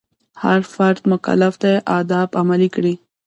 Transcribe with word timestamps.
هر 0.43 0.59
فرد 0.73 1.01
مکلف 1.11 1.53
دی 1.63 1.73
آداب 1.97 2.29
عملي 2.41 2.69
کړي. 2.75 2.93